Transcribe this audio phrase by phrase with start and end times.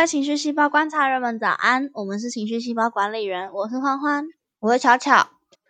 [0.00, 4.24] 位情绪细胞观察人们早安，我们是情绪细胞管理人，我是欢欢，
[4.58, 5.28] 我是巧巧，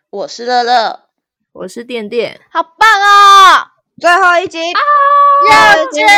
[0.09, 1.09] 我是乐乐，
[1.51, 3.67] 我是电电，好棒哦！
[3.99, 4.57] 最后一集。
[5.49, 6.15] 要结束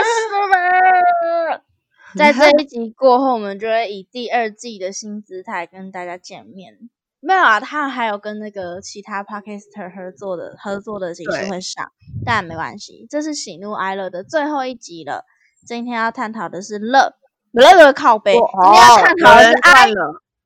[0.48, 1.64] 了。
[2.16, 6.78] 在这一集过后，我们就会以第二季的新姿态跟大家见面。
[7.20, 11.92] 没有啊，他还有跟那个其他 podcaster 合作的合作的形式会上，
[12.24, 15.26] 但没关系，这是喜怒哀乐的最后一集了。
[15.66, 17.16] 今天要探讨的是乐，
[17.54, 18.34] 乐乐靠背。
[18.34, 19.88] 今天要探讨的是哀，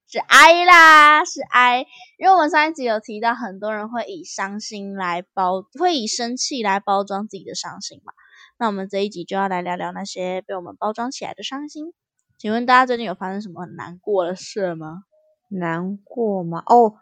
[0.09, 1.85] 是哀啦，是哀。
[2.17, 8.11] 因为我们上一集有提到，很多人会以伤心来包，会以生气来包装自己的伤心嘛。
[8.59, 11.93] 那我们这一集就要来聊聊那些被我们包装起来的伤心。
[12.37, 15.03] 请问大家最近有发生什么很难过的事吗？
[15.47, 16.61] 难过吗？
[16.65, 16.95] 哦，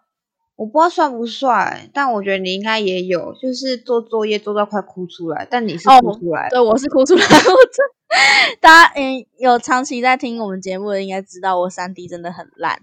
[0.56, 7.26] 我不知道算不算，但我觉得你应该也有，就是做作业做到快哭出来，但你是哭出来，对，我是哭出来。
[7.26, 12.80] 我真，大家嗯有长期在听我们节目的应该知道，我三 D 真的很烂。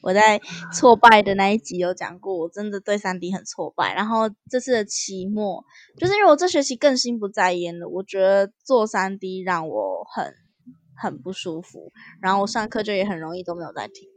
[0.00, 0.40] 我在
[0.72, 3.92] 挫败的那一集有讲过，我真的对三 D 很挫败。
[3.94, 5.64] 然后这次的期末，
[5.98, 10.32] 就是因为我这学期更心不在焉了，我觉得做三 D 让我很
[10.96, 11.90] 很不舒服，
[12.22, 14.08] 然后我上课就也很容易都没有在听。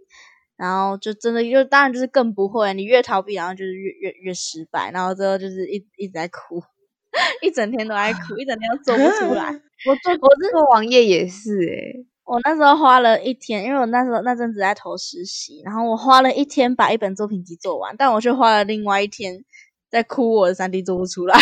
[0.61, 6.61] 然后就真的就当然就是更不会，你越逃避，然后就是越越越失败，然后最后就是一一直在哭，
[7.41, 9.49] 一整天都在哭，一整天都做不出来。
[9.87, 19.43] 我做我做网页也是诶，我那时候花了一天，因为我那时候那阵子在投实习，然后我花了一天把一本作品集做完，但我却花了另外一天
[19.89, 21.35] 在哭我的三 D 做不出来。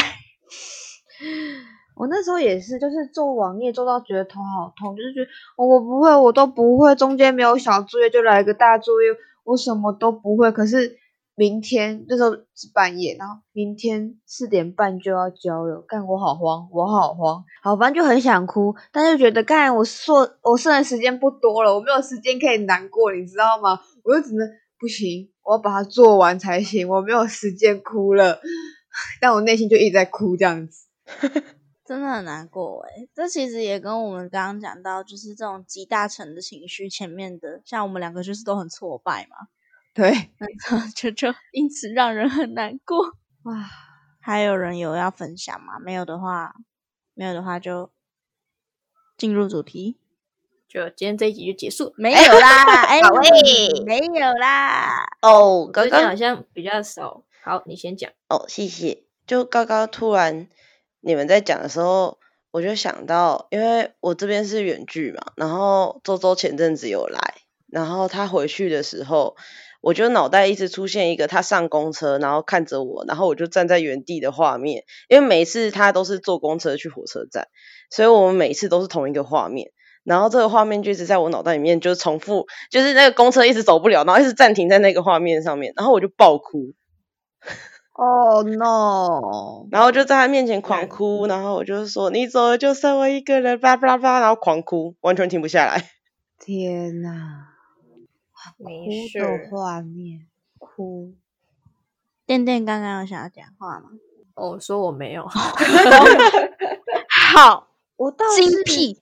[2.00, 9.10] 我那时候也是，就是做网页做到觉得头好痛，就是觉得我不会，我都不会，中间没有小作业就来个大作业，
[9.44, 10.50] 我什么都不会。
[10.50, 10.96] 可是
[11.36, 23.78] 明天那时候是半夜，然后明天四点半就要交了，干我好慌，我好慌，好反正就很想哭，但是觉得干我说我剩的时间不多了，我没有时间可以难过，你知道吗？
[24.06, 24.48] 我就只能
[24.80, 28.40] 不行，我要把它做完才行，我没有时间哭了，
[29.20, 30.88] 但我内心就一直在哭这样子。
[31.90, 39.48] 真的很难过诶，这其实也跟我们刚刚讲到，就是这种集大成的情绪，前面的像我们两个就是都很挫败嘛，
[39.96, 40.30] 对，
[40.96, 43.18] 就就因此让人很难过
[43.50, 43.68] 哇。
[44.22, 45.80] 还有人有要分享吗？
[45.80, 46.54] 没有的话，
[47.16, 47.90] 没有的话就
[49.18, 49.98] 进入主题，
[50.68, 51.96] 就今天这一集就结束。
[51.98, 53.02] 没有啦， 哎，
[53.88, 55.08] 没有啦。
[55.24, 57.24] 哦，刚刚好像比较少。
[57.44, 58.12] 好，你先讲。
[58.28, 59.06] 哦，谢谢。
[59.26, 60.48] 就刚刚突然。
[61.02, 62.18] 你们在讲的时候，
[62.52, 67.36] 我就想到，因为我这边是远距嘛，然后周周前阵子有来，
[67.68, 69.36] 然后他回去的时候，
[69.82, 77.48] 我就脑袋一直出现一个他上公车，然后看着我，然后我就站在原地的画面，因为每次他都是坐公车去火车站，
[77.90, 79.72] 所以我们每次都是同一个画面，
[80.04, 86.74] 然后这个画面就一直在我脑袋里面就是重复，就是那个公车一直走不了，然后一直暂停在那个画面上面，然后我就爆哭。
[88.02, 89.68] Oh no！
[89.72, 95.90] 然后就在他面前狂哭，然后我就说：“你走了就剩我一个人，叭叭叭，然后狂哭，完全停不下来。
[96.40, 97.50] 天哪！
[98.58, 99.50] 没事。
[99.52, 100.28] 画面
[100.58, 101.14] 哭。
[102.26, 103.90] 电电刚刚有想要讲话吗？
[104.36, 105.28] 哦，说我没有。
[107.36, 107.68] 好，
[107.98, 109.02] 我倒精辟。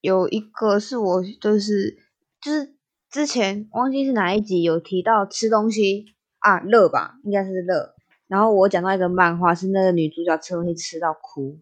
[0.00, 1.98] 有一个是我就是
[2.40, 2.76] 就是
[3.10, 7.92] 之前忘记是哪一集有提到吃东西啊，乐吧，应该是乐。
[8.26, 11.58] 然后我讲到一个漫画，是那个女主角吃东西吃到哭。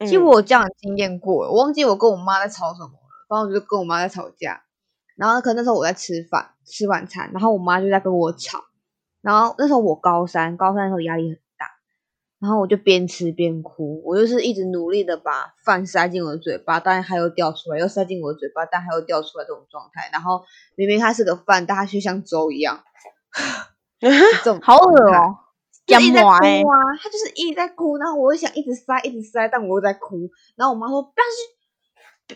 [0.00, 2.98] 其实我有这样的经验过，我忘记我跟我妈在吵什么了。
[3.28, 4.62] 反正我就跟我妈在吵架。
[5.16, 8.58] 然后可能那时候我在吃饭吃晚餐，然后我妈就在跟我吵。
[9.20, 11.70] 然后那时候我高三，高三的时候压力很大，
[12.40, 14.02] 然后我就边吃边哭。
[14.04, 20.10] 我就是一直努力的把饭塞进我的嘴巴，但还又掉出来，又塞进我的嘴巴，但还又掉出来这种状态。
[20.12, 20.42] 然后
[20.74, 22.82] 明明它是个饭，但它却像粥一样
[24.00, 25.36] 这种好恶哦。
[25.86, 30.30] 一直在哭啊，他就是一直在哭，然后我就想一直塞，一直塞，但我又在哭。
[30.56, 31.24] 然后我妈说：“不要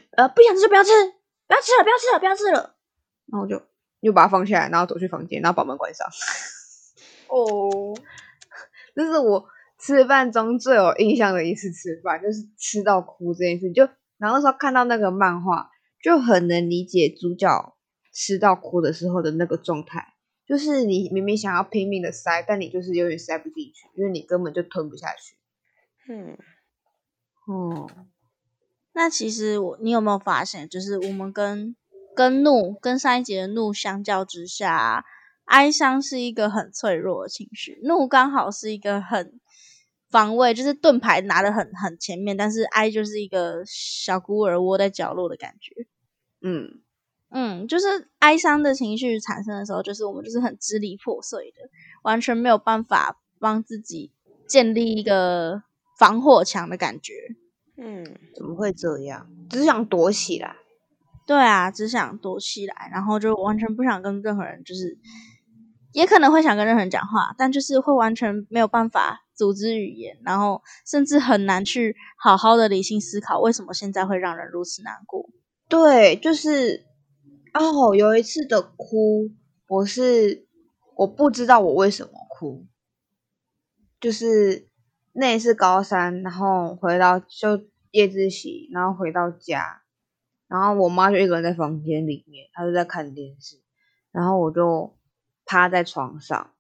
[0.01, 0.91] 吃，呃，不想吃就不要吃，
[1.47, 2.75] 不要吃了，不要吃了，不要吃了。”
[3.31, 3.63] 然后我就
[4.01, 6.07] 又把它放下来，然后走去房间，然后把门关上。
[7.29, 7.95] 哦，
[8.95, 9.47] 这是我
[9.79, 13.73] 吃饭中最有印象的一次吃饭，就是吃到哭这件事。
[13.73, 13.89] 就
[14.19, 15.71] 然后那时候看到那个漫画，
[16.03, 17.77] 就很能理解主角
[18.13, 20.15] 吃到哭的时候的那个状态。
[20.47, 25.37] 就是你明明想要拼命的塞，但你就是永远塞不进去，因为你根本就吞不下去。
[26.09, 26.39] 嗯，
[27.47, 27.91] 哦，
[28.93, 31.75] 那其实我你有没有发现，就是我们跟
[32.15, 35.05] 跟怒跟上一节的怒相较之下，
[35.47, 39.41] 哀伤是一个很脆弱的情绪，怒刚好是一个很
[40.09, 45.75] 防卫，就是盾牌拿的很很前面，但是哀就是一个小孤儿窝在角落的感觉。
[46.41, 46.81] 嗯，
[47.31, 51.69] 嗯，就是哀伤的情绪产生的时候，就是我们就是很支离破碎的，
[52.03, 54.13] 完全没有办法帮自己
[54.49, 55.63] 建立一个
[55.99, 57.13] 防火墙的感觉。
[57.77, 59.29] 嗯，怎么会这样？
[59.51, 60.57] 只想躲起来。
[61.27, 64.97] 对啊，只想躲起来，然后就完全不想跟任何人，就是
[65.93, 75.29] 也可能会想跟任何人讲话，但就是会完全没有办法组织语言，然后甚至很难去好好的理性思考为什么现在会让人如此难过。
[75.69, 76.85] 对，就是
[77.59, 79.31] 哦，有一次的哭，
[79.69, 80.47] 我是
[80.97, 82.67] 我不知道我为什么哭，
[83.99, 84.69] 就是
[85.13, 89.83] 那一次高三，然后回到就夜自习，然后回到家，
[90.49, 93.63] 然后我妈就一个人在房间里面，她就在看电视，
[94.13, 94.97] 然后我就
[95.45, 96.53] 趴在床上，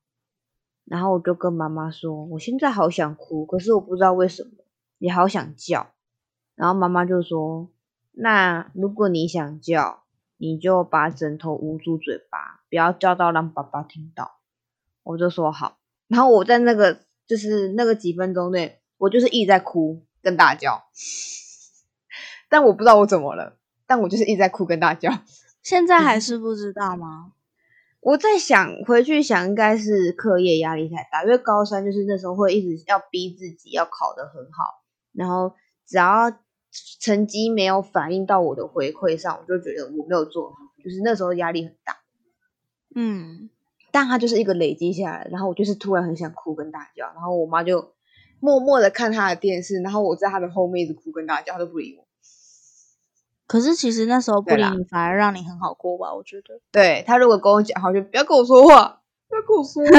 [0.85, 4.51] 然后我就跟妈妈说，我现在好想哭，可是我不知道为什么，
[4.99, 5.93] 也好想叫，
[6.55, 7.71] 然后妈妈就说。
[8.19, 10.06] 那如果你想叫，
[10.39, 14.39] 你就把枕头捂住嘴巴，不要叫到让爸爸听到。
[15.03, 15.79] 我就说好。
[16.09, 20.85] 然后我在那个就是那个几分钟内，我就是一直在哭跟大叫，
[22.49, 23.57] 但我不知道我怎么了，
[23.87, 25.11] 但我就是一直在哭跟大叫。
[25.63, 27.33] 现在还是不知道吗？
[28.01, 35.55] 我在想回去想，应该是课业压力太大，因为高三就是那时候会一直要逼自己要考得很好，然后
[35.87, 36.37] 只要。
[37.01, 41.97] 成绩没有反映到我的回馈上，我就觉得我没有做好，就是那时候压力很大。
[42.95, 43.51] 嗯，
[43.93, 47.93] 但他就是一个累积下来，然后我就是突然很想哭跟大叫，然后我妈就
[48.41, 52.07] 默默的看他的电视，然后我在他的后面一直哭跟大叫，他都不理我。
[53.47, 56.15] 可是其实那时候不理你，反而让你很好过吧？
[56.15, 56.61] 我觉得。
[56.73, 59.91] 对他如果跟我讲话，就不要跟我说话，不要跟我说话。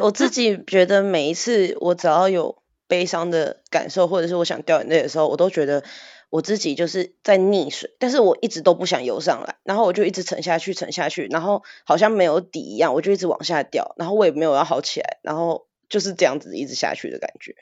[0.00, 2.59] 我自己觉得每一次我只要有。
[2.90, 5.84] 悲伤的感受，或者是我想掉眼泪的时候，我都觉得
[6.28, 17.54] 我自己就是在溺水，但是我一直都不想游上来，然后我就一直沉下去，沉下去，然后好像没有底一样，我就一直往下掉，然后我也没有要好起来，然后就是这样子一直下去的感觉。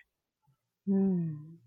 [0.90, 1.58] 嗯，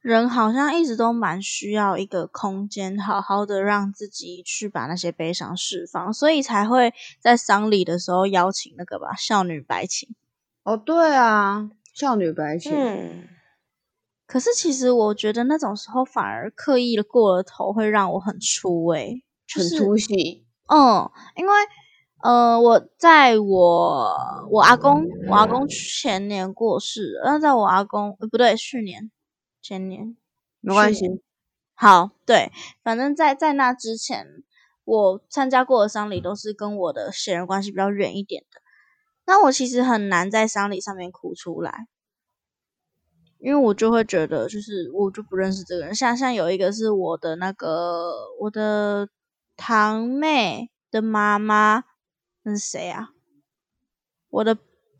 [0.00, 10.08] 人好像一直都蛮需要一个空间，好好的让自己去把那些悲伤释放，所以才会在丧礼的时候邀请那个吧，少女白琴。
[10.62, 11.70] 哦，对啊。
[11.94, 13.28] 少女白裙，嗯，
[14.26, 19.22] 可是其实我觉得那种时候反而刻意的过了头，会让我很出味，
[19.54, 20.44] 很出戏。
[20.66, 21.52] 嗯，因为
[22.22, 29.12] 呃，我在我我阿公，我阿公前年过世，那在我阿公呃不对，去年
[29.62, 30.16] 前年
[30.60, 31.22] 没关系。
[31.74, 32.50] 好，对，
[32.82, 34.26] 反正在在那之前，
[34.84, 38.63] 我参加过的丧礼都是跟我的血缘关系比较远一点的。
[39.26, 41.86] 那我其实很难在丧礼上面哭出来，
[43.38, 45.94] 因为我就会觉得，就是我就不认识这个人。
[45.94, 49.08] 像像有一个是我的那个我的
[49.56, 51.84] 堂妹的妈妈，
[52.42, 53.08] 那是谁啊？
[54.28, 54.58] 我的，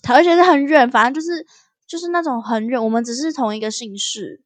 [0.09, 1.47] 而且是很远，反正就是
[1.87, 2.83] 就是那种很远。
[2.83, 4.43] 我们只是同一个姓氏，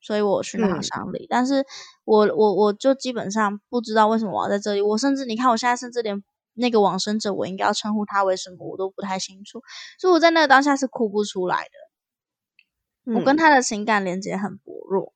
[0.00, 1.26] 所以我去那丧礼。
[1.28, 1.64] 但是
[2.04, 4.80] 我我我就基本上不知道为什么我要在这里。
[4.80, 6.22] 我甚至你看，我现在甚至连。
[6.58, 9.62] 那个往生者，我应该要称呼他为什么，我都不太清楚，
[9.98, 11.70] 所以我在那个当下是哭不出来的。
[13.14, 15.14] 我跟他的情感连接很薄弱，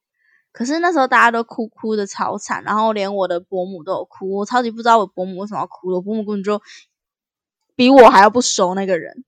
[0.51, 6.63] 可是那时候大家都哭哭的超惨，然后连我的伯母都有哭，我超级不知道我伯母为什么要哭，我伯母根本就
[7.75, 9.25] 比我还要不熟那个人。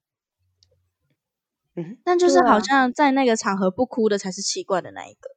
[1.76, 5.30] 嗯，但就是好像在那个场合不哭的才是奇怪的那一个。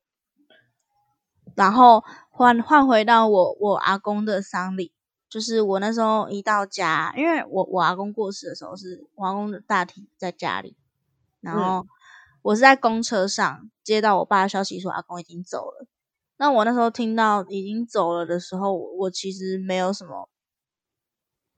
[1.56, 4.94] 然后换换回到我我阿公的丧礼。
[5.30, 10.76] 就是我那时候一到家，因为我我阿公过世的时候是我阿公的大体在家里，
[11.42, 11.86] 然后
[12.42, 15.86] 我是在公车上接到我爸的消息说阿公已经走了。
[16.38, 20.30] 那我那时候听到已经走了的时候，我其实没有什么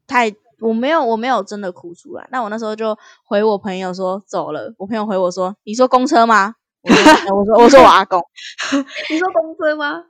[0.07, 2.27] 太，我没有我没有真的哭出来。
[2.31, 6.55] 那我那时候就回我朋友说走了，我朋友回我说你说公车吗？
[6.81, 6.89] 我
[7.45, 8.19] 说我说我阿公，
[9.11, 10.05] 你说公车吗？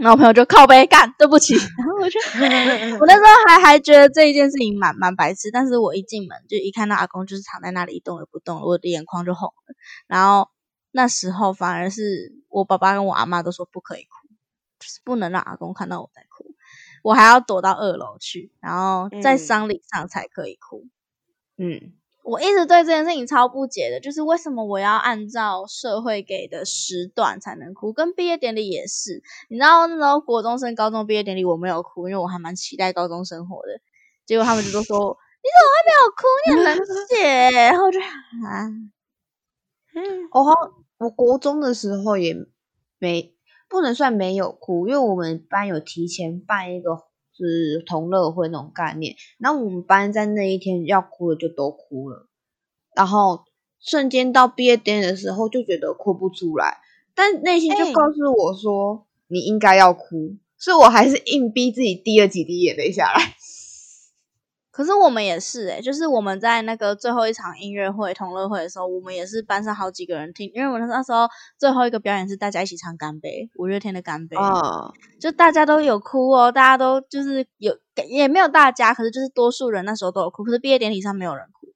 [0.00, 1.54] 然后朋友就靠背干，对不起。
[1.54, 2.18] 然后我就，
[2.98, 9.74] 我那时候还还觉得这一件事情蛮蛮白痴，但是我一进门就一看到阿公就是躺在那里一动也不动，我的眼眶就红了。
[10.06, 10.48] 然后
[10.90, 14.28] 那时候反而是我爸爸跟我阿妈都说不可以哭，
[14.78, 16.54] 就是不能让阿公看到我在哭，
[17.02, 20.86] 我还要躲到二楼去，然后在丧礼上才可以哭。
[21.58, 21.92] 嗯。
[22.22, 27.92] 我一直对这件事情超不解的，就是为什么我要按照社会给的时段才能哭？
[27.92, 33.80] 跟毕业典礼也是，你知道那时候国中生、高中毕业典礼我没有哭，因为我还蛮期待高中生活的。
[34.26, 36.22] 结果他们就都说你怎么会没有哭？
[36.46, 36.76] 你很冷
[37.08, 37.50] 血。
[37.50, 38.68] 然后就啊，
[39.94, 40.52] 嗯，我好，
[40.98, 42.36] 我国中的时候也
[42.98, 43.34] 没
[43.68, 46.96] 不能算没有哭，因为我们班有提前办一个
[47.40, 52.28] 就是同乐会那种概念，然后我们班在那一天要哭的就都哭了，
[52.94, 53.44] 然后
[53.80, 56.80] 瞬间到毕业典礼的时候就觉得哭不出来，
[57.14, 63.34] 但内心就哎告诉我说、你应该要哭，所以我还是硬逼自己滴了几滴眼泪下来。
[64.72, 77.76] 可是我们也是诶、就是我们在那个最后一场音乐会同乐会的时候，我们也是班上好几个人听，因为我们那时候最后一个表演是大家一起唱《干杯》，五月天的《干杯》哦，就大家都有哭哦，大家都就是有
[78.08, 81.66] 也没有大家，可是就是多数人那时候都有哭，可是毕业典礼上没有人哭。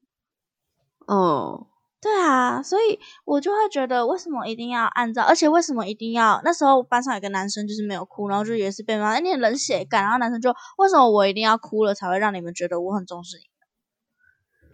[1.07, 1.67] 嗯，
[2.05, 5.23] 对啊，所以我就会觉得，为什么一定要按照？
[5.23, 6.39] 而且为什么一定要？
[6.45, 10.03] 那时候班上有个男生就是没有哭，然后就也是被骂，哎，你很冷血感。
[10.03, 13.45] 然后男生就为什么我一定要哭了才会让你们觉得我很重视你？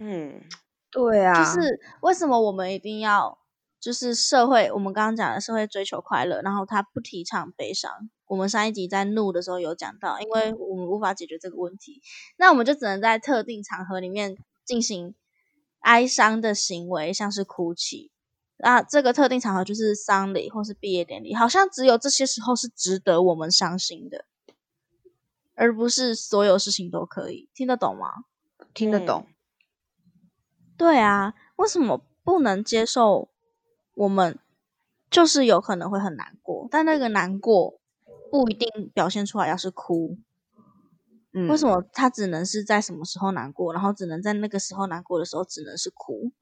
[0.04, 0.42] 嗯，
[0.90, 3.38] 对啊，就是为什么我们一定要？
[3.80, 7.90] 就是社会，我们刚刚讲的社会追求快乐，然后他不提倡悲伤。
[8.26, 12.02] 我们上一集在怒的时候有讲到，因为我们无法解决这个问题，
[12.36, 15.14] 那我们就只能在特定场合里面进行
[15.80, 18.10] 哀伤的行为，像是哭泣。
[18.56, 24.26] 那这个特定场合就是丧礼或是毕业典礼，好像只有这些时候是值得我们伤心的，
[25.54, 27.48] 而不是所有事情都可以。
[27.54, 28.24] 听得懂吗？
[28.74, 29.26] 听得懂。
[30.76, 33.28] 对啊，为什么不能接受？
[33.94, 34.38] 我们
[35.10, 37.80] 就是有可能会很难过，但那个难过
[38.30, 40.18] 不一定表现出来要是哭。
[41.32, 46.32] 嗯，为什么他只能是在什么时候难过，然后只能在那个时候难过的时候只能是哭，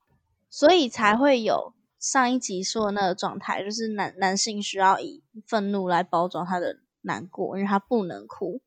[0.49, 8.63] 所以才会有上一集说的那个状态，就是男男性需要以愤怒来包装他的难过，因为他不能哭。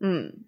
[0.00, 0.44] 嗯，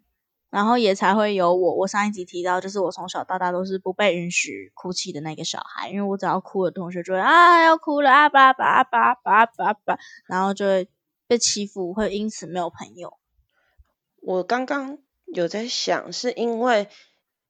[0.49, 10.89] 然后也才会有我，我上一集提到，就是我从小到大都是不被允许哭泣的那个小孩，因为我只要哭了，同学就会啊要哭了啊吧吧吧吧吧吧，然后就会
[11.27, 13.19] 被欺负，会因此没有朋友。
[14.21, 16.89] 我刚刚有在想，是因为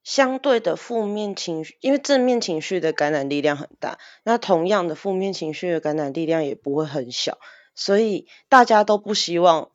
[0.03, 7.39] 相对的负面情绪，因为正面情绪的感染力量很大，那同样的负面情绪的感染力量也不会很小，
[7.75, 9.71] 所以大家都不希望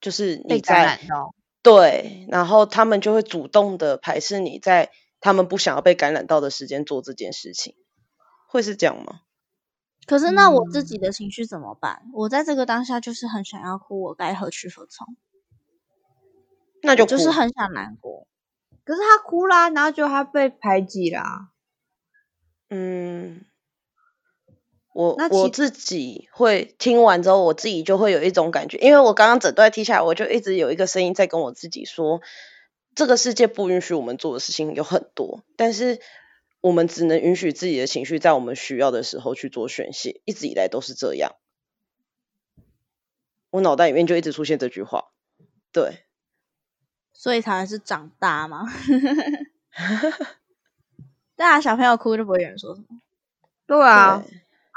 [0.00, 1.34] 就是你在感染到。
[1.62, 7.74] 对，然后他们就会主动的排斥你在他们不想要被感染到的时间做这件事情，
[8.48, 9.22] 会是这样吗？
[10.06, 12.02] 可是那我自嗯己的情绪怎么办？
[12.14, 15.16] 我在这个当下就是很想要哭，我该何去何从？
[16.86, 18.26] 那就就是很想难过。
[18.84, 21.50] 可是他哭啦，然后就他被排挤啦。
[22.70, 23.44] 嗯，
[24.92, 32.20] 我那我自己会听完之后，我自己就会有一种感觉，因为我刚刚整段听下来，我就一直有一个声音在跟我自己说，
[32.94, 36.00] 这个世界不允许我们做的事情有很多，但是
[36.60, 41.36] 我们只能允许自己的情绪在我们需要的时候去做宣泄，一直以来都是这样。
[43.50, 45.04] 我脑袋里面就一直出现这句话，
[45.72, 46.05] 对，
[47.16, 48.66] 所以才会是长大嘛。
[51.36, 52.86] 对啊，小朋友哭就不会有人说什么。
[53.66, 54.22] 对啊，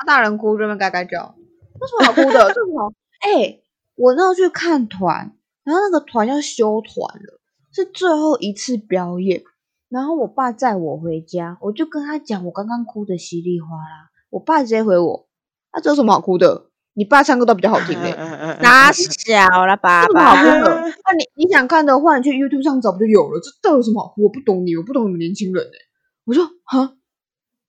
[0.08, 1.36] 大人哭这边嘎嘎叫，
[1.80, 2.54] 有什么好哭的？
[2.54, 2.92] 这什么？
[3.22, 3.60] 哎、
[3.96, 7.40] 我那时候去看团，然后那个团要休团了，
[7.72, 9.44] 是最后一次表演。
[9.90, 14.12] 然后我爸载我回家，我就跟他讲我刚刚哭的稀里哗啦。
[14.30, 15.28] 我爸直接回我
[15.74, 16.69] ：“那、这有什么好哭的？
[17.00, 18.14] 你爸唱歌都比较好听嘞、
[18.62, 20.44] 哪小了爸有什么好听？
[20.62, 20.82] 的？
[20.82, 23.40] 那、你你想看的话，你去 YouTube 上找不就有了？
[23.40, 24.24] 这这有什么好哭？
[24.24, 25.78] 我不懂你，我不懂你们年轻人哎、
[26.26, 26.98] 我说哈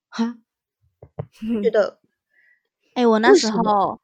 [0.08, 0.34] 哈，
[1.62, 2.00] 觉得
[2.94, 4.00] 哎、我那时候，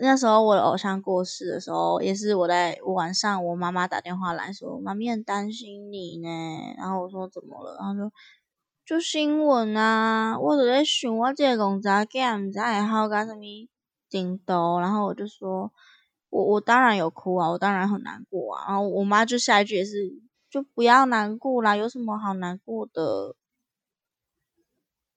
[0.00, 6.28] 那时候我的偶像过世的时候，也是我在晚上，我妈妈打电话来说，妈咪很担心你呢。
[6.78, 7.76] 然后我说怎么了？
[7.80, 8.12] 然后说
[8.86, 13.40] 就新闻啊，我就在想我这个公仔囝唔知会好干什么
[14.10, 14.80] 程度。
[14.80, 15.72] 然后我就说，
[16.30, 18.64] 我我当然有哭啊，我当然很难过啊。
[18.68, 20.12] 然后我妈就下一句也是，
[20.50, 23.34] 就不要难过啦，有什么好难过的？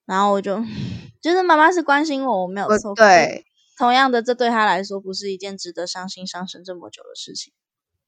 [0.05, 0.57] 然后我就，
[1.21, 2.93] 就是妈妈是关心我，我没有呃错。
[2.95, 3.45] 对
[3.77, 7.53] 同样的，这对他来说不是一件值得伤心伤神这么久的事情，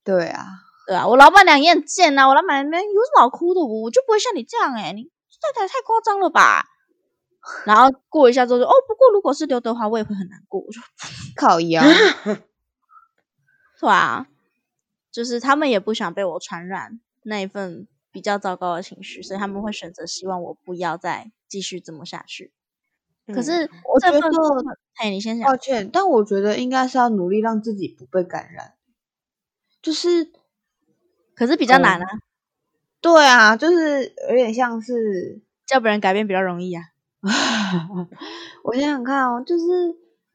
[0.04, 0.46] 对啊，
[0.86, 3.62] 对啊，我老板娘也很贱呐、我老板娘有什么好哭的？
[3.62, 5.10] 我我就不会像你这样哎、你
[5.42, 6.66] 太太太夸张了吧？
[7.66, 10.60] 然后过一下之后就哦，不过如果是刘德华，我也会很难过。
[10.62, 10.82] 我说
[11.36, 11.84] 靠腰。
[13.80, 14.28] 对啊，
[15.12, 22.52] 就是他们也不想被我传染那一份比较糟糕的情绪，所以他们会选择希望我不要再继续这么下去。
[23.28, 24.20] 可嗯是这我觉得
[24.96, 25.58] 哎，你先讲抱。
[25.58, 28.74] 歉，但我觉得应该是要努力让自己不被感染。
[29.82, 30.32] 就是
[31.36, 32.20] 可是比较难嗯啊，
[33.02, 36.84] 对啊，就是有点像是，叫别人改变比较容易啊。
[38.64, 39.64] 我想想看哦，就是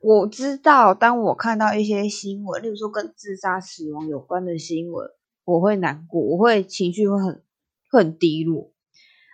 [0.00, 5.08] 我知道，当我看到一些新闻，例如说跟自杀、死亡有关的新闻，
[5.44, 7.42] 我会难过，我会情绪会很
[7.90, 8.72] 很低落。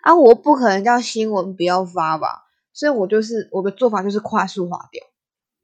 [0.03, 5.03] 啊，我不可能叫新闻不要发吧，所以我就是我的做法就是快速划掉，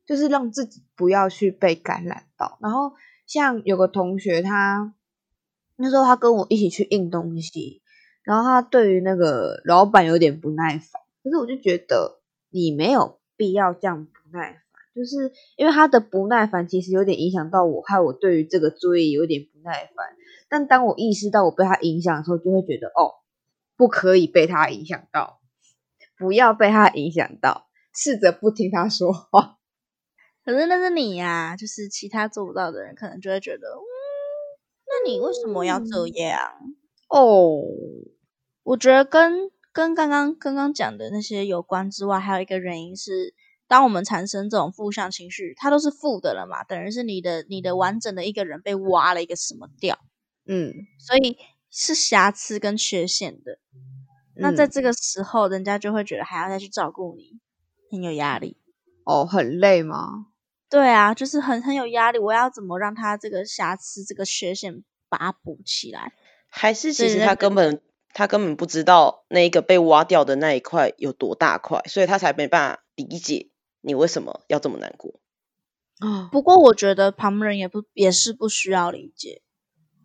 [0.07, 2.59] 就是让自己不要去被感染到。
[2.63, 2.93] 然后
[3.27, 4.95] 像有个同学，他
[5.77, 7.83] 那时候他跟我一起去印东西，
[8.23, 14.63] 然后他对于那个老板有点不耐烦，可是我就觉得你没有必要这样不耐烦。
[14.95, 20.17] 就是因为他的不耐烦，其实有点影响到我，害我对于这个作业有点不耐烦。
[20.51, 23.15] 但当我意识到我被他影响的时候，就会觉得哦，
[23.75, 25.41] 不可以被他影响到，
[26.19, 29.57] 不要被他影响到，试着不听他说话。
[30.45, 33.81] 可是那是你呀，就是其他做不到的人，可能就会觉得，嗯，
[34.87, 36.39] 那你为什么要这样？
[37.09, 37.63] 哦，
[38.65, 43.35] 我觉得跟跟刚刚刚刚讲的那些有关之外，还有一个原因是。
[43.69, 49.99] 当我们产生这种负向情绪，它都是负的了嘛，等于是你的你的完整的一个人被挖了一个什么掉，
[50.45, 51.39] 嗯，所以
[51.71, 53.59] 是瑕疵跟缺陷的。
[54.37, 57.41] 那在这个时候，人家就会觉得还要再去照顾你，
[57.91, 58.59] 很有压力。
[59.05, 60.27] 哦，很累吗？
[60.69, 62.19] 对啊，就是很很有压力。
[62.19, 66.13] 我要怎么让他这个瑕疵、这个缺陷把它补起来？
[66.51, 67.81] 还是其实他根本
[68.13, 73.51] 他根本不知道那一个被挖掉的那一块有多大块，所以他才没办法理解。
[73.81, 75.21] 你为什么要这么难过？
[75.99, 79.43] 啊，不过我觉得旁人也不也是不需要理解。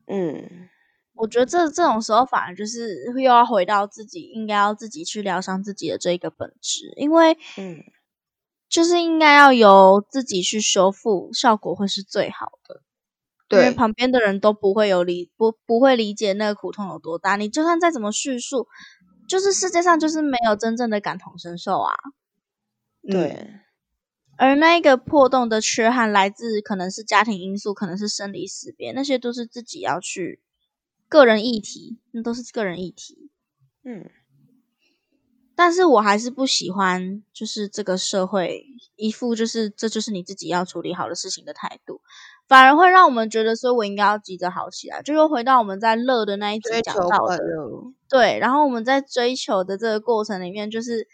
[0.08, 0.70] 嗯，
[1.14, 7.84] 我觉得这这种时候反而就是又要回到自己应该要自己去疗伤自己的这一个本质，因为嗯，
[8.70, 12.82] 就是应该要由自己去修复，效果会是最好的。
[13.50, 18.68] 因为旁边的人都不会有理不不会理解那个苦痛有多大，你就算再怎么叙述，
[19.28, 21.96] 就是世界上就是没有真正的感同身受啊。
[23.02, 23.54] 对。
[24.40, 30.42] 而那个破洞的缺憾来自可能是家庭因素，可能是生离死别，那些都是自己要去
[31.10, 33.32] 个人议题，那都是个人议题。
[33.84, 34.12] 嗯，
[35.58, 42.00] 但是我还是不喜欢，就是这个社会一副就是这就是你自己要处理好的事情的态度，
[42.48, 45.02] 反而会让我们觉得说我应该要急着好起来。
[45.02, 47.40] 就又回到我们在乐的那一集讲到的，
[48.08, 51.08] 对，然后我们在追求的这个过程里面，就是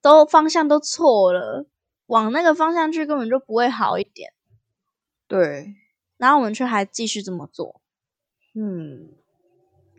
[0.00, 1.66] 都方向都错了。
[2.06, 4.32] 往那个方向去，根本就不会好一点。
[5.28, 5.74] 对，
[6.16, 7.80] 然后我们却还继续这么做。
[8.54, 9.08] 嗯，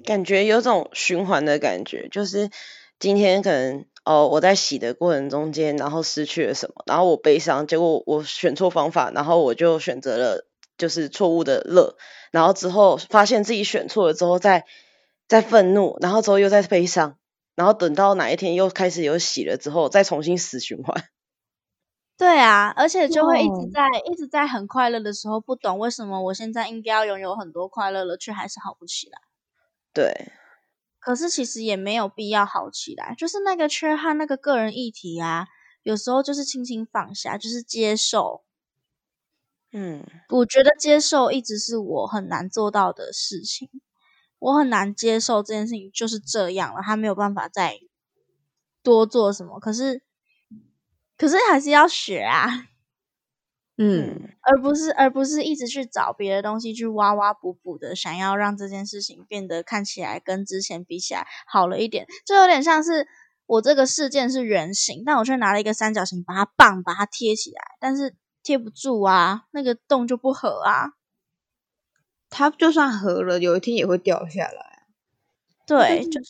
[0.03, 2.51] 感觉有种循环的感觉，就是
[2.99, 11.95] 今天可能哦，我在洗的过程中间，然后失去了什么，然后我悲伤，结果我选错方法，然后我就选择了就是错误的乐，
[12.31, 14.65] 然后之后发现自己选错了之后，再
[15.27, 17.17] 再愤怒，然后之后又在悲伤，
[17.55, 21.03] 然后等到哪一天又开始有喜了之后，再重新死循环。
[22.15, 29.17] 对啊，而且就会一直在一直在很快乐的时候，不懂为什么我现在应该要拥有很多快乐了，却还是好不起来。
[29.93, 30.31] 对，
[31.03, 35.47] 可是其实也没有必要好起来，就是那个缺憾，那个个人议题啊，
[35.83, 38.43] 有时候就是轻轻放下，就是接受。
[39.71, 43.69] 嗯，我觉得接受一直是我很难做到的事情，
[44.39, 47.79] 我很难接受这件事情就是这样了，他没有办法再
[48.83, 49.59] 多做什么。
[49.59, 50.03] 可是。
[51.17, 52.67] 可是还是要学啊，
[53.77, 63.07] 嗯，而不是而不是一直去找别的东西去挖挖补补的，想要让这件事情变得看起来跟之前比起来好了一点，就有点像是
[63.45, 70.93] 我这个事件是圆形，但我却拿了一个三角形把它棒把它贴起来，但是贴不住啊，那个洞就不合啊，
[72.29, 74.87] 它就算合了，有一天也会掉下来，
[75.65, 76.21] 对，就。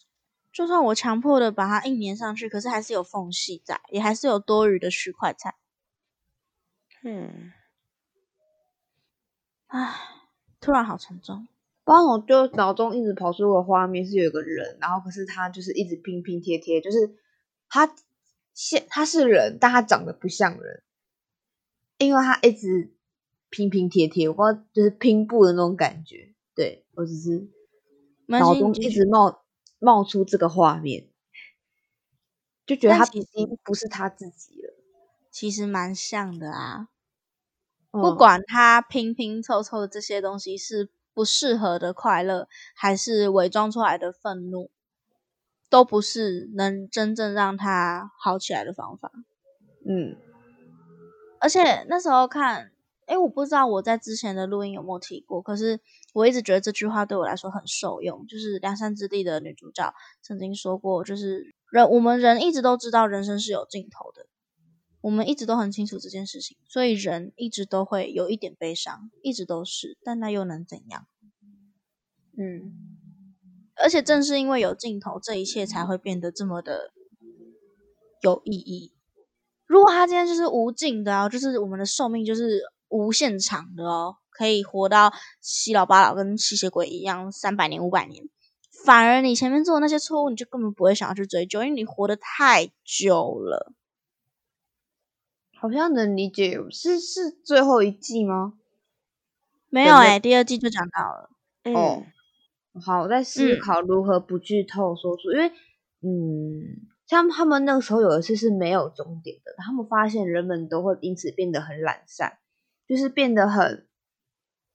[0.54, 5.56] 就算我强迫的把它硬粘上去，可是还是有缝隙在，也还是有多余的区块在。
[7.04, 7.52] 嗯，
[9.68, 9.94] 唉，
[10.60, 11.48] 突然好沉重。
[11.84, 17.18] 不然后我就脑中一直跑出个画面，是有一个人，然后可是他就是一直拼拼贴贴，就是
[17.68, 17.94] 他
[18.54, 20.84] 现他是人，但他长得不像人，
[21.98, 22.94] 因为他一直
[23.50, 26.34] 拼拼贴贴，我不知道就是拼布的那种感觉。
[26.56, 27.50] 对我只是
[28.28, 29.42] 脑中一直冒。
[29.80, 31.10] 冒出这个画面，
[32.66, 34.74] 就觉得他已经不是他自己了。
[35.30, 36.88] 其实蛮像的啊，
[38.02, 44.72] 不管他拼拼凑凑的这些东西是不适合的快乐，还是伪装出来的愤怒，
[45.70, 49.12] 都不是能真正让他好起来的方法。
[49.88, 50.18] 嗯，
[51.40, 52.72] 而且那时候看。
[53.06, 55.82] 哎，我不知道我在之前的录音有没有提过，可是
[56.14, 58.26] 我一直觉得这句话对我来说很受用。
[58.28, 64.26] 就是《梁山之地》的女主角曾经说过，就是人我们人一直都知道人生是有尽头的，
[65.04, 71.06] 我们一直都很清楚这件事情，所以人一直都会有一点悲伤，一直都是，但那又能怎样？
[72.38, 72.72] 嗯，
[73.76, 76.94] 而且正是因为有镜头，这一切才会变得这么的
[78.22, 78.94] 有意义。
[79.66, 85.12] 如果他今天就是无尽的啊，就是我们的寿命就是无限长的哦，可以活到
[85.42, 88.24] 七老八老，跟吸血鬼一样，三百年、五百年。
[88.86, 93.74] 反而你前面做的那些错误，你就根本不会想要去追究，因为你活得太久了。
[95.64, 98.56] 好像能理解，是是最后一季吗？
[99.70, 101.30] 没有哎、第二季就讲到了。
[101.74, 102.04] 哦
[102.74, 105.54] 嗯，好，我在思考如何不剧透说出，因为
[106.02, 112.40] 嗯，像他们那个时候有一次是没有终点的，他们发现人们都会因此变得很懒散，
[112.86, 113.88] 就是变得很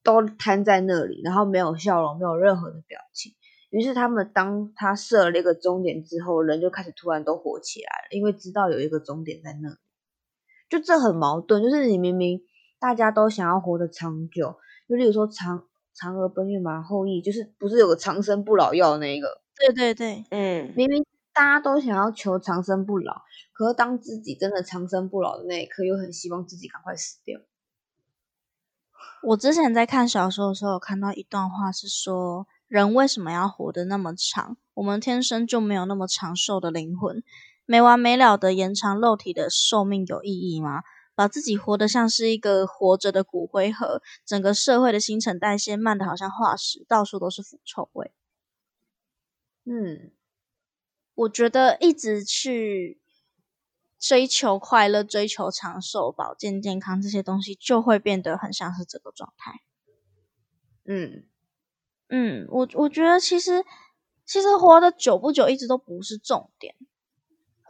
[0.03, 3.35] 都瘫在那里，然后没有笑容，没有任何的表情。
[3.69, 9.77] 于是他们当他设了一个终点之后，人就开始突然都活起来了，因为知道有一个终点在那里。
[10.69, 12.41] 就这很矛盾，就是你明明
[12.79, 14.57] 大家都想要活得长久，
[14.89, 15.63] 就例如说嫦
[15.97, 27.41] 嫦娥奔月嘛后羿，就是不是有个长生不老药那一个，对对对，嗯，明明大家都想要求长生不老，可是当自己真的长生不老的那一刻，又很希望自己赶快死掉。
[29.23, 34.57] 我之前在看小说的时候，有看到一段话是说，人为什么要活得那么长？
[34.75, 37.23] 我们天生就没有那么长寿的灵魂，
[37.69, 40.83] 没完没了的延长肉体的寿命有意义吗？
[41.15, 48.11] 把自己活得像是一个活着的骨灰盒，整个社会的新陈代谢慢的好像化石，到处都是腐臭味。
[49.67, 50.13] 嗯，
[51.15, 53.03] 我觉得一直去
[53.99, 59.61] 追求快乐、追求长寿、保健健康这些东西，就会变得很像是这个状态。
[60.87, 61.27] 嗯，
[62.09, 63.63] 嗯，我我觉得其实
[64.25, 66.75] 其实活得久不久一直都不是重点，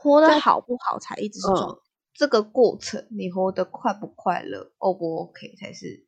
[0.00, 1.68] 活得好不好才一直是重点。
[1.68, 1.80] 嗯，
[2.14, 6.06] 这个过程你活得快不快乐，O 不 OK 才是。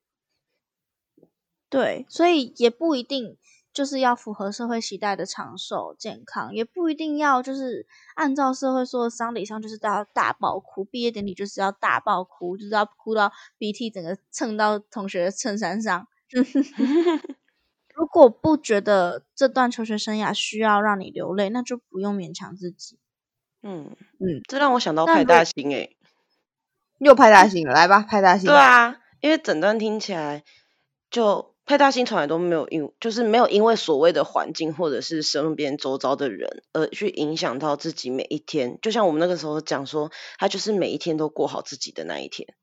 [1.69, 3.37] 对，所以也不一定
[3.73, 16.09] 就是要符合社会期待的长寿健康，也不一定要就是按照社会说的丧礼上就是都要大爆哭，毕业典礼就是要大爆哭，就是要哭到鼻涕整个蹭到同学的衬衫上。
[17.95, 22.99] 如果不觉得这段求学生涯需要让你流泪，那就不用勉强自己。
[23.63, 25.97] 嗯嗯，这让我想到派大星诶、
[26.99, 28.47] 又派大星了，来吧，派大星。
[28.47, 30.45] 对，啊，因为整段听起来
[31.11, 38.79] 就派大星从来都没有因，就是没有因为所谓的环境或者是身边周遭的人而去影响到自己每一天。
[38.83, 42.55] 就像我们那个时候讲说，他就是每一天都过好自己的那一天，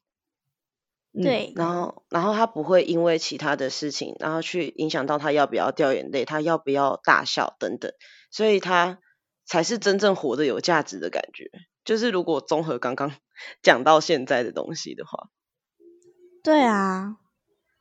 [1.14, 7.94] 嗯对，然后然后他不会因为其他的事情，然后去影响到他要不要掉眼泪，他要不要大笑等等，
[8.30, 9.00] 所以他
[9.48, 11.50] 才是真正活得有价值的感觉。
[11.84, 13.14] 就是如果综合刚刚
[13.64, 15.30] 讲到现在的东西的话，
[16.44, 17.18] 对啊，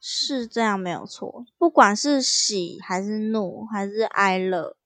[0.01, 1.45] 是这样没有错。
[1.59, 4.77] 不管是喜还是怒还是哀乐，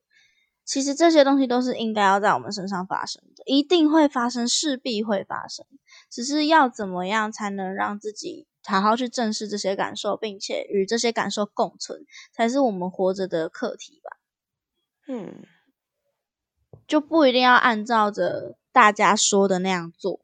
[0.64, 5.66] 其实这些东西都是应该要在我们身上发生的，一定会发生，势必会发生。
[6.10, 14.18] 只是要怎么样才能让自己好好去正视这些感受，并且与这些感受共存，才是我们活着的课题吧。
[15.08, 15.44] 嗯
[16.90, 20.18] 就不一定要按照着大家说的那样做。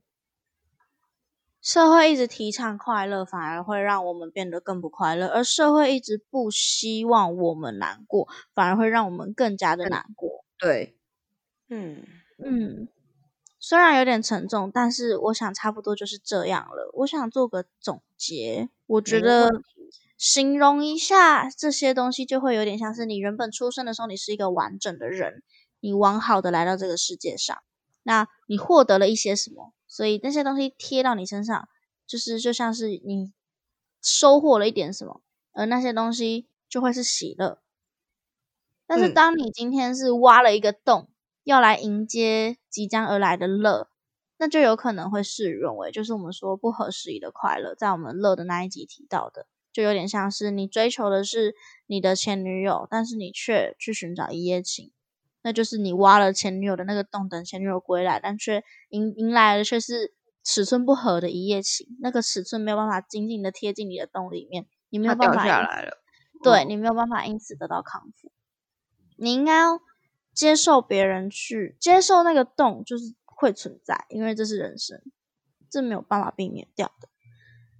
[1.62, 10.44] 社会一直提倡快乐，反而会让我们变得更不快乐；而社会一直不希望我们难过，反而会让我们更加的难过。
[10.58, 10.98] 对，
[11.68, 12.04] 嗯
[12.44, 12.88] 嗯，
[13.60, 16.90] 虽然有点沉重，但是我想差不多就是这样了。
[16.94, 19.62] 我想做个总结，我觉得
[20.18, 25.44] 形容一下这些东西，就会有点像是你原本出生的时候，你是一个完整的人，
[25.86, 27.62] 你完好的来到这个世界上，
[28.02, 29.72] 那你获得了一些什么？
[29.86, 31.68] 所以那些东西贴到你身上，
[32.08, 33.32] 就是就像是你
[34.02, 35.22] 收获了一点什么，
[35.52, 37.60] 而那些东西就会是喜乐。
[38.84, 41.08] 但是嗯当你今天是挖了一个洞，
[41.44, 43.88] 要来迎接即将而来的乐，
[44.38, 51.54] 那就有可能会事与愿违，就是我们说不合时宜的快乐，在我们乐的那一集提到的，就有点像是你追求的是
[51.86, 54.90] 你的前女友，但是你却去寻找一夜情，
[55.46, 66.02] 那就是你挖了前女友的那个洞，等前女友归来，但却迎迎来的却是尺寸不合的一夜情，那个尺寸没有办法紧紧的贴近你的洞里面，你没有办法因下来了。
[66.42, 68.32] 对嗯你没有办法因此得到康复。
[69.16, 69.80] 你应该要
[70.34, 75.00] 接受别人去接受那个洞，就是会存在，因为这是人生，
[75.70, 77.08] 这没有办法避免掉的。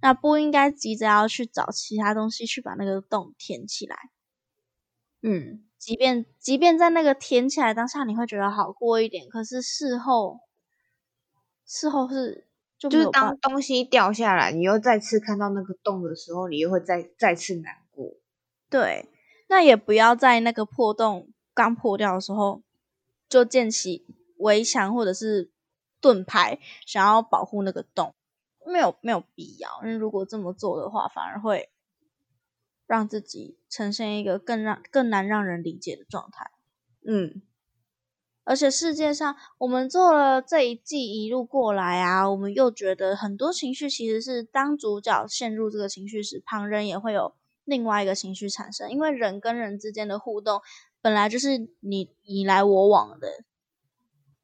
[0.01, 3.97] 那不应该急着要去找其他东西去把那个洞填起来。
[5.21, 10.39] 嗯，即便即便在那个填起来当下，你会觉得好过一点，可是事后
[11.65, 18.13] 事后是就就是当东西掉下来，你又再次看到那个洞的时候，你又会再再次难过。
[18.69, 19.09] 对，
[19.47, 22.61] 那也不要在那个破洞刚破掉的时候
[23.29, 24.05] 就建起
[24.37, 25.51] 围墙或者是
[26.01, 28.13] 盾牌，想要保护那个洞，
[28.65, 29.69] 没有没有必要。
[29.83, 31.69] 因为如果这么做的话，反而会
[32.87, 36.49] 让自己呈现一个更让更难让人理解的状态。
[37.05, 37.41] 嗯，
[38.43, 48.89] 而且世界上，我们做了这一季一路过来啊，我们又觉得很多情绪其实是当主角陷入这个情绪时，旁人也会有另外一个情绪产生。
[48.89, 50.61] 因为人跟人之间的互动
[51.01, 53.43] 本来就是你你来我往的，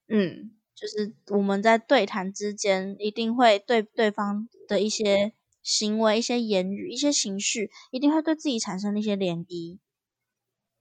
[0.07, 9.79] 嗯，就是我们在对谈之间一定会对对方的一些行为、一些言语、一些情绪，一定会对自己产生一些涟漪。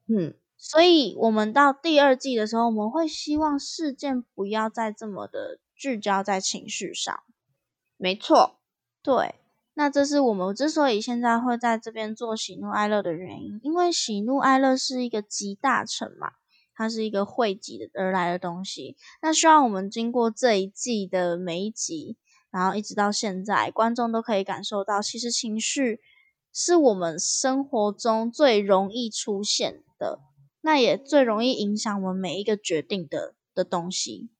[0.09, 7.23] 嗯，所以，我们到第二季的时候，我们会希望事件不要再这么的聚焦在情绪上。
[7.97, 8.59] 没错。
[9.03, 9.37] 对，
[9.75, 16.33] 那这是我们之所以现在会在这边做喜怒哀乐的原因，因为喜怒哀乐是一个集大成嘛，
[16.75, 18.97] 它是一个汇集的而来的东西。
[19.21, 22.17] 那希望我们经过这一季的每一集，
[22.53, 26.01] 然后一直到现在，观众都可以感受到，其实情绪
[26.53, 30.21] 是我们生活中最容易出现的，
[30.61, 34.31] 那也最容易影响我们每一个决定的的东西。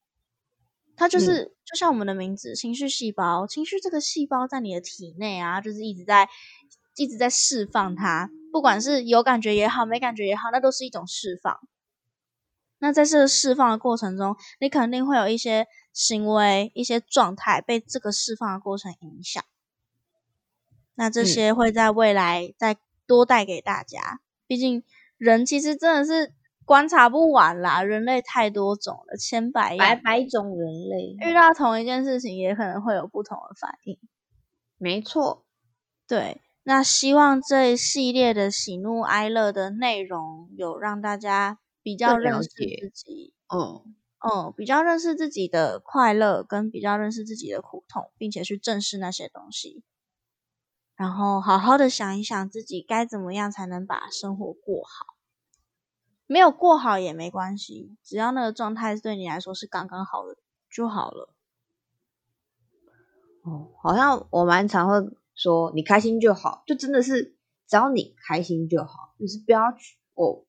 [0.95, 6.29] 它就是、就像我们的名字“情绪细胞”，情绪这个细胞在你的体内啊，就是一直在
[6.97, 11.59] 一直在释放它，不管是有感觉也好，没感觉也好，那都是一种释放。
[12.79, 19.43] 那在这个释放的过程中，你肯定会有一些行为、一些状态被这个释放的过程影响。
[20.95, 22.77] 那这嗯些会在未来再
[23.07, 24.21] 多带给大家。
[24.47, 24.83] 毕竟
[25.17, 33.99] 人其实真的是观察不完啦，人类太多种了，千百百样，百种人类，遇到同一件事情也可能会有不同的反应。
[34.79, 35.45] 没错。
[36.07, 49.83] 对，那希望这一系列的喜怒哀乐的内容有让大家比较认识自己，嗯，嗯，比较认识自己的快乐，跟比较认识自己的苦痛，并且去正视那些东西，
[50.95, 55.17] 然后好好的想一想自己该怎么样才能把生活过好。
[56.27, 60.37] 没有过好也没关系，只要那个状态对你来说是刚刚好的
[60.71, 61.35] 就好了。
[63.43, 70.45] 哦，好像我蛮常会说你开心就好，就真的是只要你开心就好，就是不要去哦，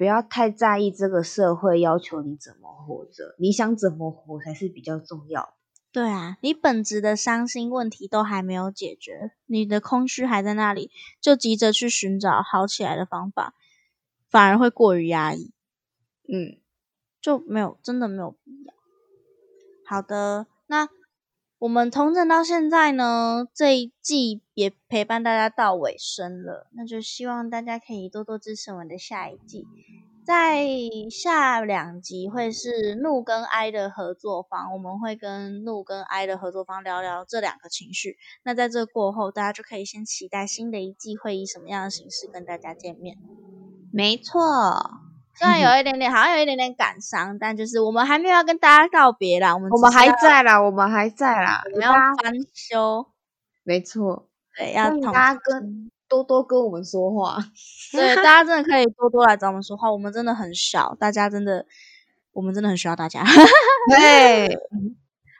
[0.00, 5.52] 不要太在意这个社会要求你怎么活着，你想怎么活才是比较重要的。
[5.92, 13.52] 对啊，你本质的伤心问题都还没有解决，你的空虚还在那里，就急着去寻找好起来的方法，
[14.26, 15.52] 反而会过于压抑，
[16.26, 16.56] 嗯，
[17.20, 18.72] 就没有真的没有必要。
[19.84, 20.88] 好的，那
[21.60, 29.66] 我们同整到现在呢，这一季也陪伴大家到尾声了，那就希望大家可以多多支持我们的下一季。
[30.24, 30.64] 在
[31.10, 38.16] 下两集会是怒跟哀的合作方，我们会跟怒跟哀的合作方聊聊这两个情绪。
[38.42, 43.18] 那在这过后，大家就可以先期待新的一季会以什么样的形式跟大家见面。
[43.92, 44.40] 没错，
[45.40, 53.06] 虽然有一点点，好像有一点点感伤，但就是我们还没有要跟大家告别啦，我们我们还在啦，我们还在啦，我们要翻修，
[53.62, 57.38] 没错，对，要大家跟多多跟我们说话。
[57.90, 61.64] 对，大家真的可以多多来找我们说话，我们真的很小，大家真的，
[62.32, 63.24] 我们真的很需要大家。
[63.96, 64.58] 对，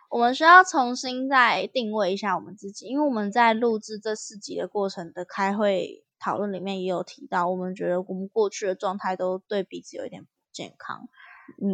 [0.08, 11.09] 我们需要重新再定位一下我们自己，因为我们在录制这四集的过程的开会讨论里面也有提到，我们觉得我们过去的状态都对彼此有一点不健康，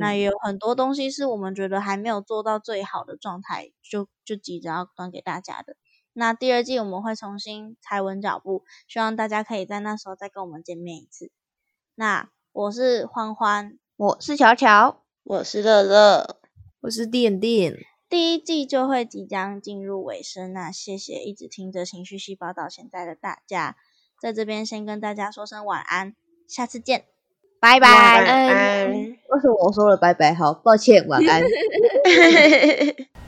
[0.01, 0.19] 那嗯。
[0.19, 5.77] 也有很多东西是我们觉得还没有做到最好的状态，就就急着要端给大家的。
[6.15, 11.31] 那第二季我们会重新踩稳脚步，希望大家可以在那时候再跟我们见面一次。
[11.95, 16.39] 那我是欢欢，我是乔乔，我是乐乐，
[16.81, 17.75] 我是电电，
[18.09, 23.77] 第一季就会即将进入尾声，那谢谢一直听着情绪细胞到现在的大家，
[24.21, 26.15] 在这边先跟大家说声晚安，
[26.49, 27.05] 下次见，
[27.61, 27.89] 拜晚拜。
[27.89, 28.91] 安。
[28.91, 30.33] 为什么我说了拜拜？
[30.35, 31.43] 好，抱歉，晚安。